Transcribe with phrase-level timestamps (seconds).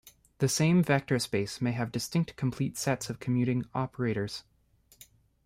[0.39, 4.43] The same vector space may have distinct complete sets of commuting operators.